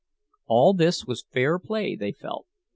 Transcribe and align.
All 0.47 0.73
this 0.73 1.05
was 1.05 1.27
fair 1.31 1.59
play, 1.59 1.93
they 1.95 2.11
felt. 2.11 2.47